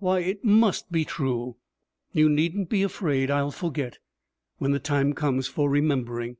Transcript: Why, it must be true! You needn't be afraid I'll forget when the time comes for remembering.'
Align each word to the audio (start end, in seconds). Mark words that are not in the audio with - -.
Why, 0.00 0.18
it 0.18 0.42
must 0.44 0.90
be 0.90 1.04
true! 1.04 1.54
You 2.10 2.28
needn't 2.28 2.68
be 2.68 2.82
afraid 2.82 3.30
I'll 3.30 3.52
forget 3.52 4.00
when 4.56 4.72
the 4.72 4.80
time 4.80 5.12
comes 5.12 5.46
for 5.46 5.70
remembering.' 5.70 6.36